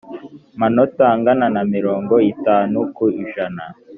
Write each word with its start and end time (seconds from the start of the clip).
manota 0.59 1.03
angana 1.15 1.47
na 1.55 1.63
mirongo 1.73 2.15
itanu 2.31 2.77
ku 2.95 3.05
ijana 3.23 3.63